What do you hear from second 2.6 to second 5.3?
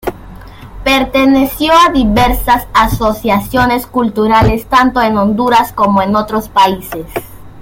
asociaciones culturales tanto en